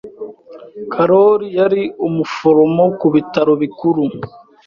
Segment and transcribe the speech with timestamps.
[0.93, 4.03] Karoli yari umuforomo ku bitaro bikuru.